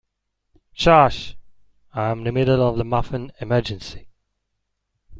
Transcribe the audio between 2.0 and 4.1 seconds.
in the middle of a muffin emergency.